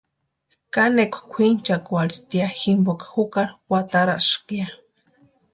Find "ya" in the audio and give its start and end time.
2.41-2.49, 4.61-4.67